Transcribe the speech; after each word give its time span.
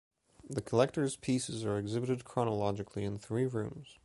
The 0.49 0.63
collector's 0.63 1.15
pieces 1.15 1.63
are 1.63 1.77
exhibited 1.77 2.25
chronologically 2.25 3.03
in 3.03 3.19
three 3.19 3.45
rooms. 3.45 3.99